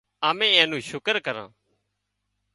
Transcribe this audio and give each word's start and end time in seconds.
امين 0.29 0.51
اين 0.55 0.67
نو 0.71 0.77
شڪر 0.89 1.15
ڪران 1.25 1.49